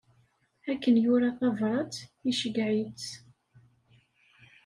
Akken 0.71 0.95
yura 1.03 1.29
tabrat, 1.37 1.93
iceyyeɛ-itt. 2.31 3.07